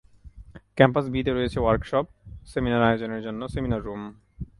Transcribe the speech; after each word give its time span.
Campus 0.77 1.05
বি 1.13 1.19
তে 1.25 1.31
রয়েছে 1.31 1.59
ওয়ার্কশপ, 1.61 2.05
সেমিনার 2.51 2.87
আয়োজনের 2.87 3.21
জন্য 3.23 3.41
সেমিনার 3.53 3.85
রুম। 3.85 4.01